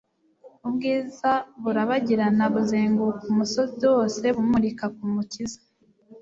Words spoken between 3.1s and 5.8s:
umusozi wose, bumurika ku Mukiza.